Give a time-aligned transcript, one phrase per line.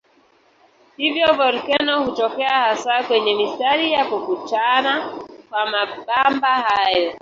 [0.97, 5.09] Hivyo volkeno hutokea hasa kwenye mistari ya kukutana
[5.49, 7.13] kwa mabamba hayo.